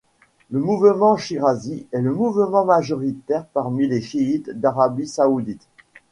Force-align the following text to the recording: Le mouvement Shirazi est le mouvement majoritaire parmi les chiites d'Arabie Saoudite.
Le 0.49 0.59
mouvement 0.59 1.15
Shirazi 1.15 1.85
est 1.91 2.01
le 2.01 2.11
mouvement 2.11 2.65
majoritaire 2.65 3.45
parmi 3.53 3.87
les 3.87 4.01
chiites 4.01 4.49
d'Arabie 4.49 5.05
Saoudite. 5.07 5.67